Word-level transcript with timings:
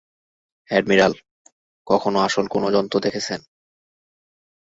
Admiral, 0.69 1.13
কখনো 1.87 2.17
আসল 2.19 2.45
কোনো 2.47 2.67
জন্তু 2.71 2.97
দেখেছেন? 2.99 3.39